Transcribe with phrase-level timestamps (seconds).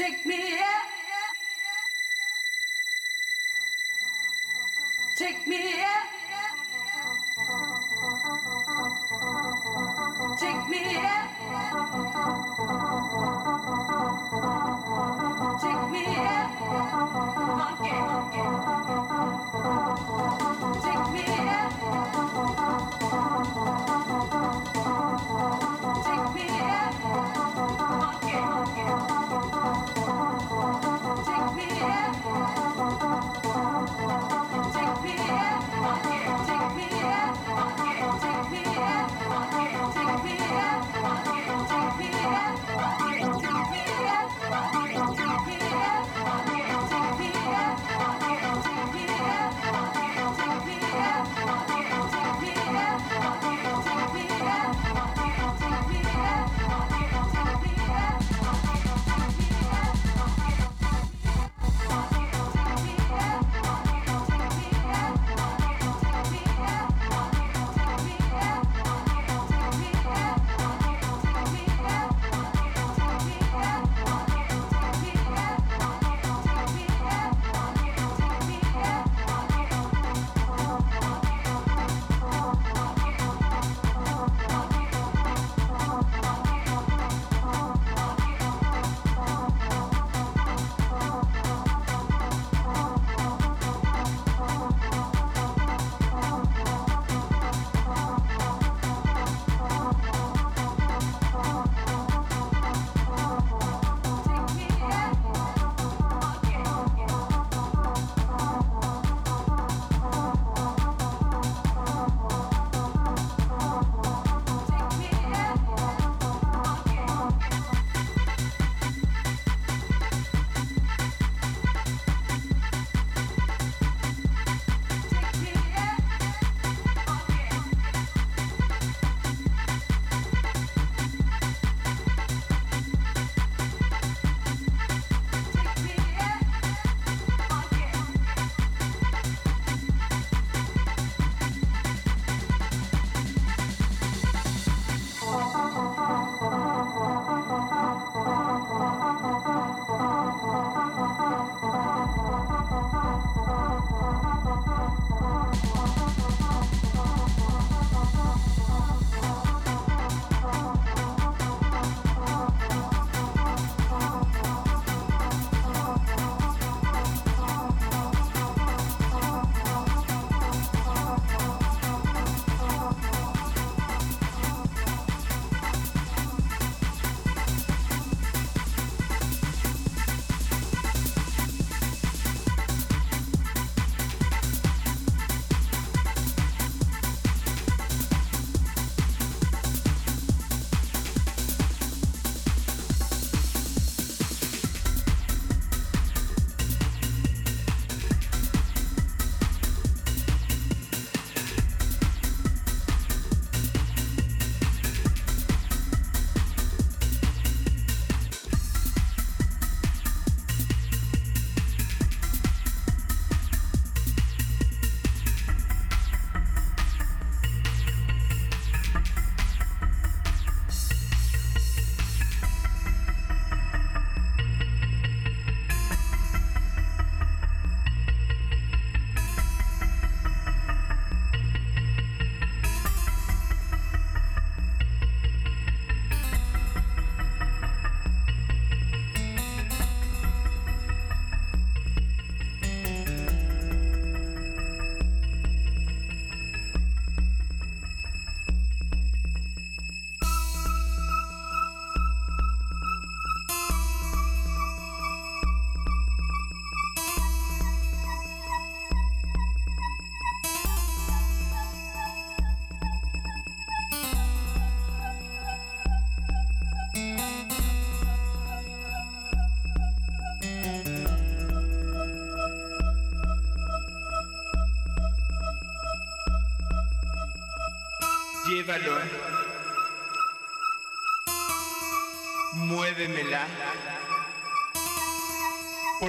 [0.00, 0.88] Take me out.
[5.14, 5.84] Take me in.
[10.38, 11.26] Take me in.
[15.60, 16.46] Take me in.
[17.58, 18.44] Monkey, monkey.
[20.82, 21.20] Take me.
[40.10, 40.36] Take me
[42.10, 42.59] take.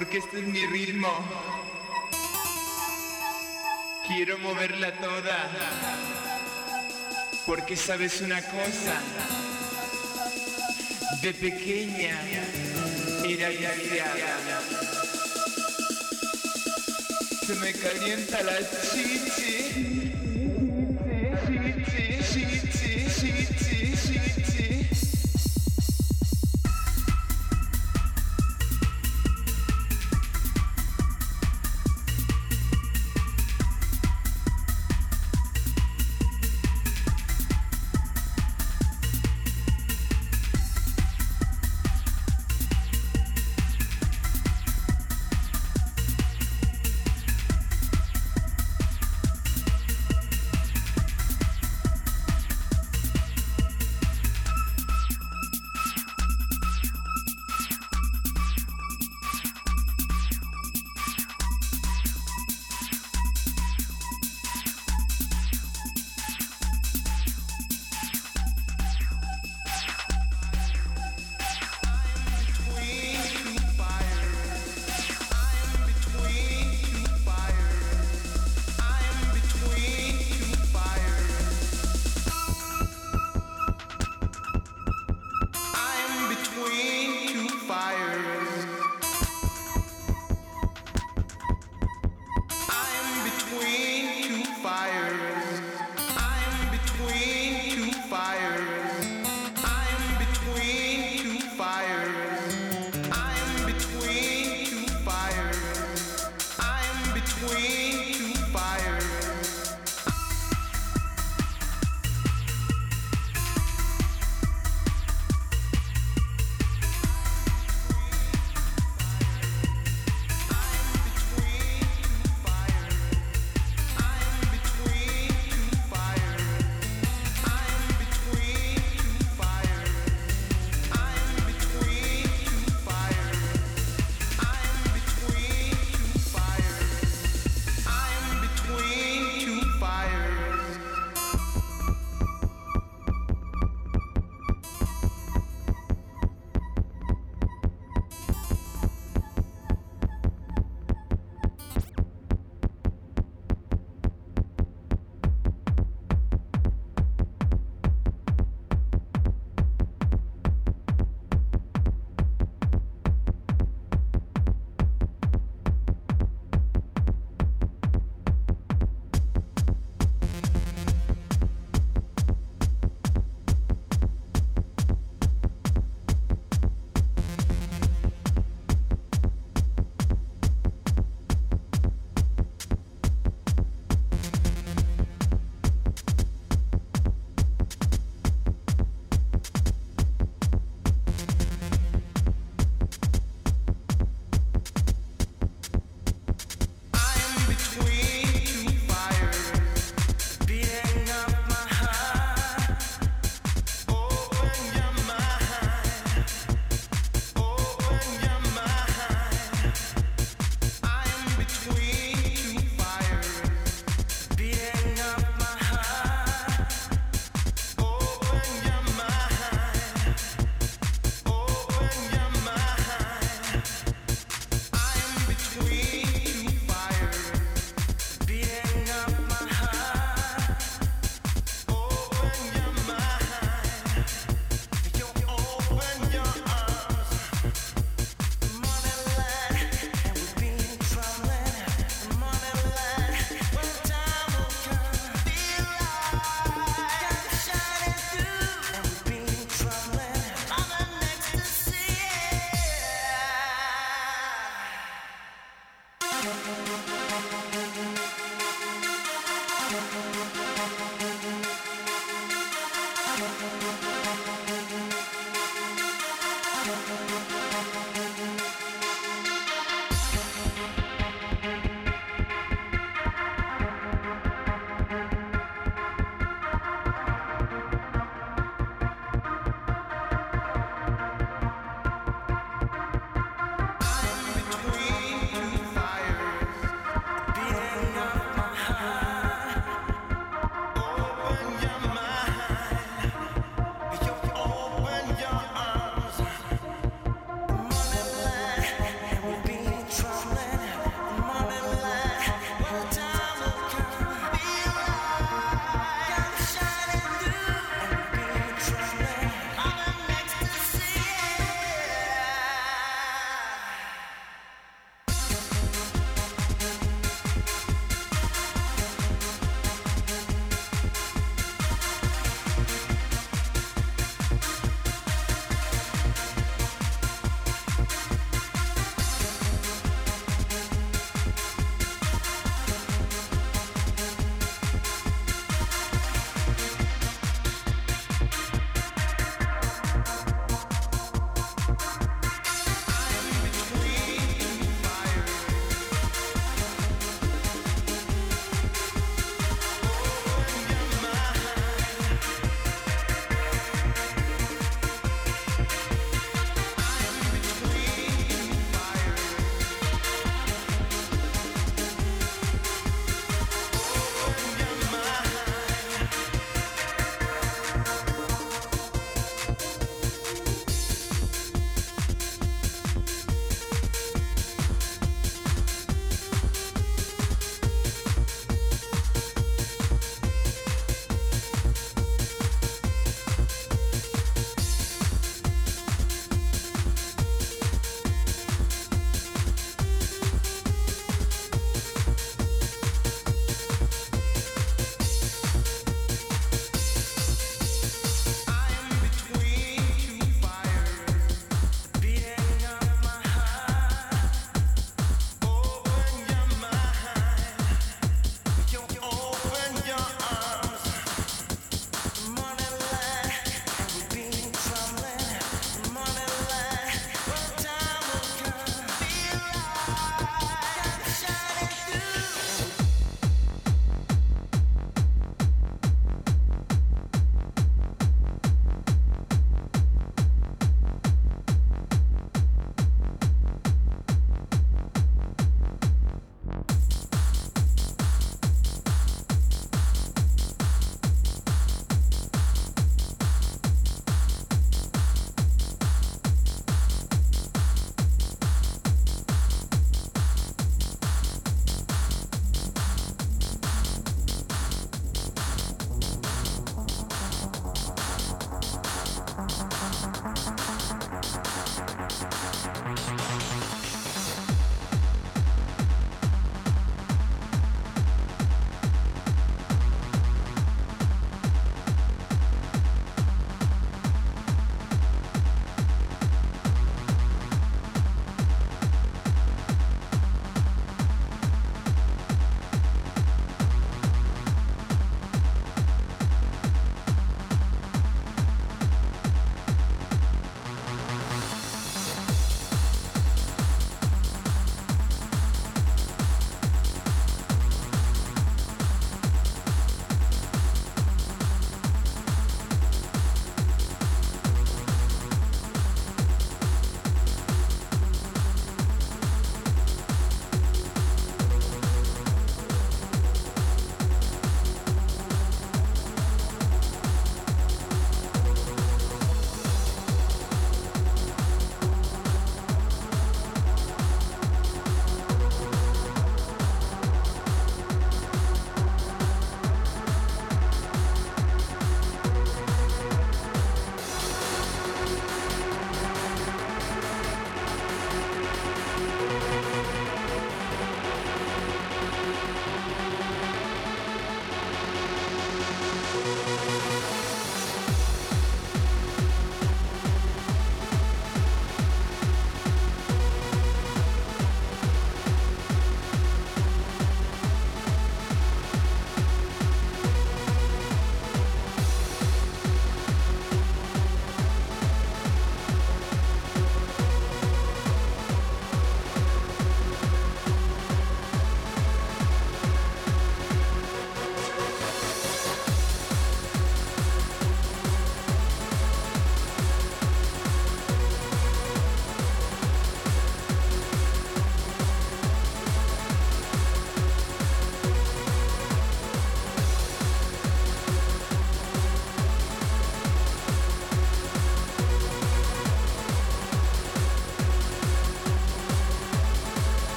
[0.00, 1.08] Porque este es mi ritmo.
[4.06, 5.50] Quiero moverla toda.
[7.44, 8.98] Porque sabes una cosa.
[11.20, 12.18] De pequeña
[13.28, 14.62] era deseada.
[17.46, 18.56] se me calienta la.
[18.94, 19.99] Chichi,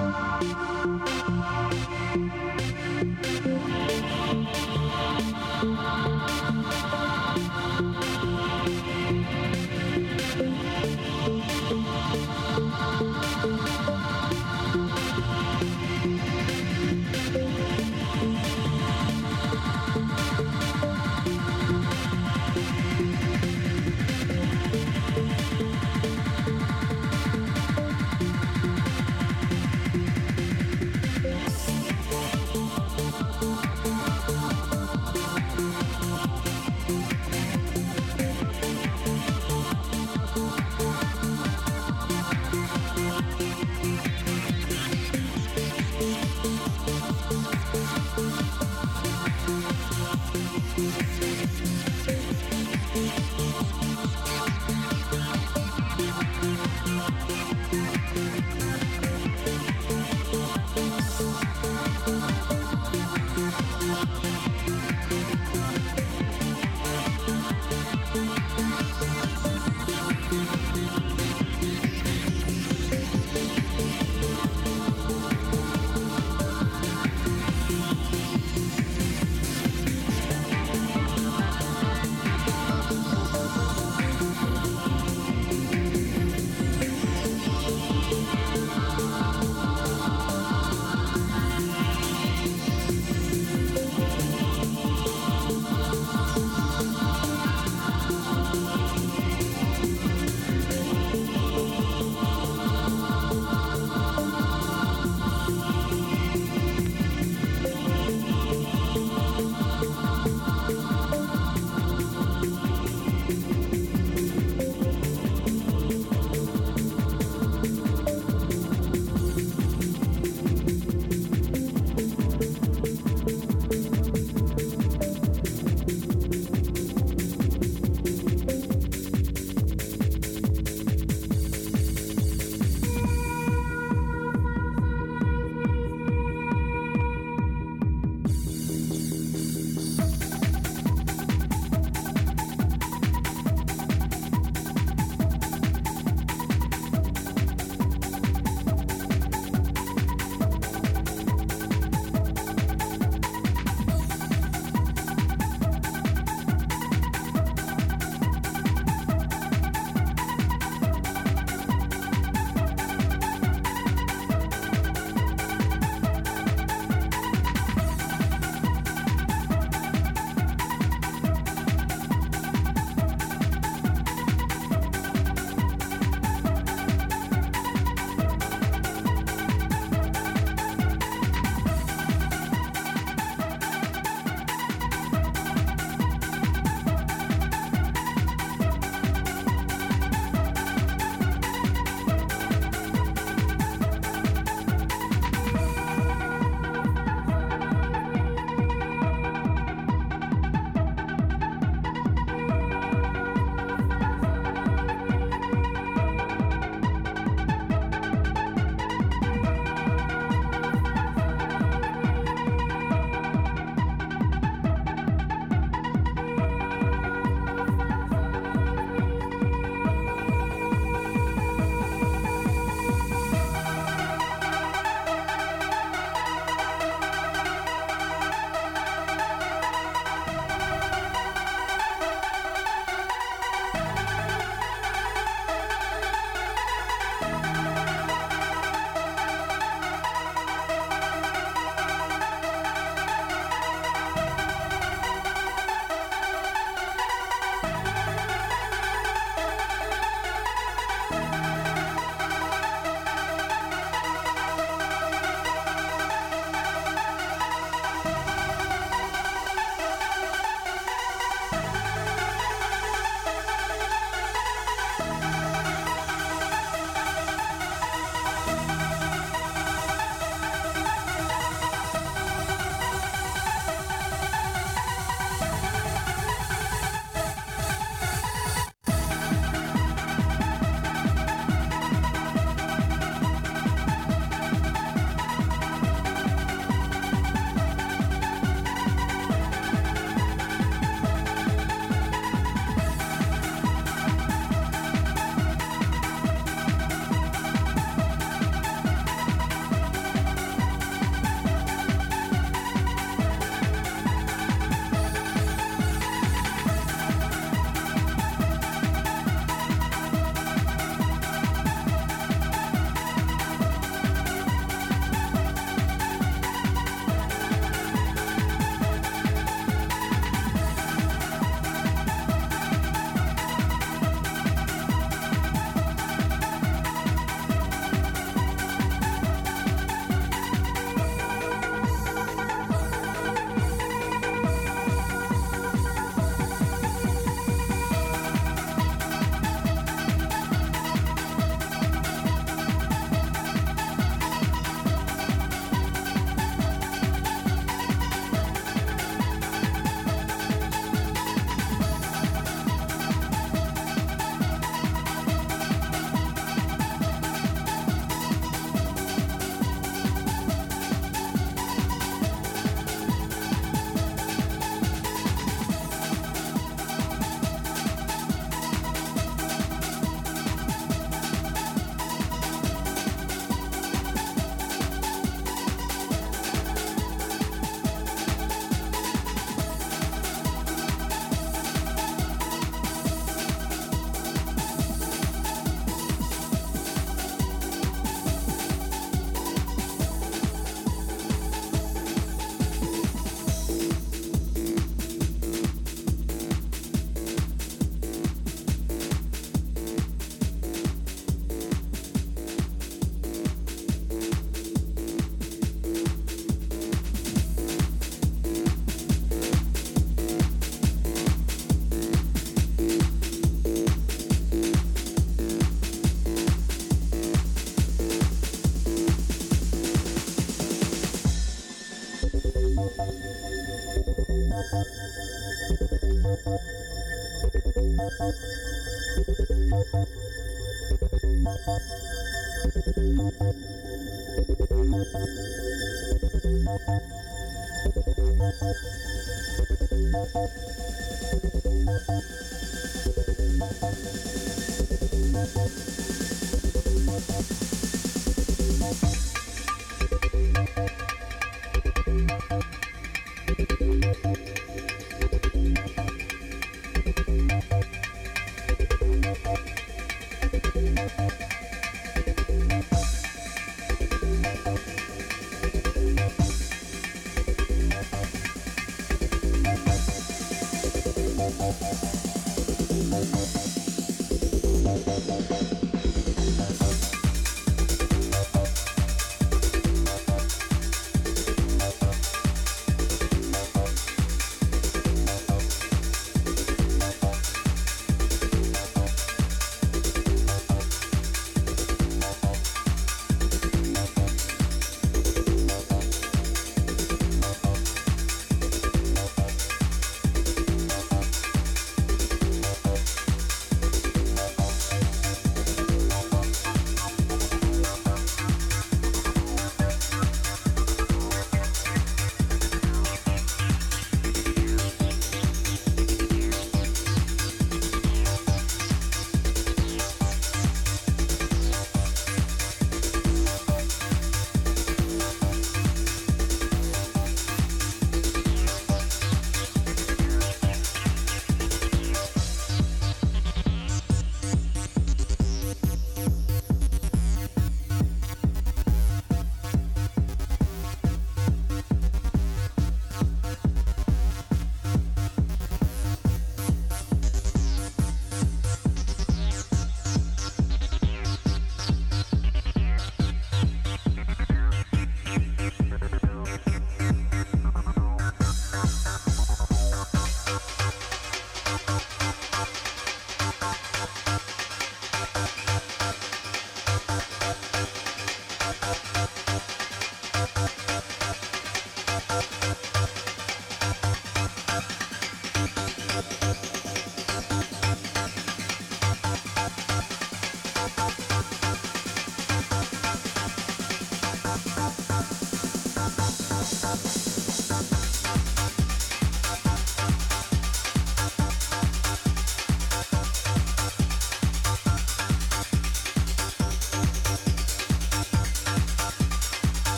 [0.00, 0.14] Thank
[2.54, 2.59] you.